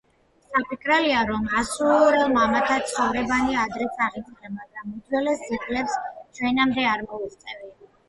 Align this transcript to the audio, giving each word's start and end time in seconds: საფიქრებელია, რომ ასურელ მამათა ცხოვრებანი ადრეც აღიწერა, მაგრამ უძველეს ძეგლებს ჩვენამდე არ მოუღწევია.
საფიქრებელია, 0.53 1.19
რომ 1.31 1.45
ასურელ 1.63 2.33
მამათა 2.39 2.79
ცხოვრებანი 2.93 3.61
ადრეც 3.67 4.03
აღიწერა, 4.09 4.53
მაგრამ 4.57 4.99
უძველეს 4.99 5.47
ძეგლებს 5.53 6.03
ჩვენამდე 6.13 6.93
არ 6.97 7.09
მოუღწევია. 7.09 7.77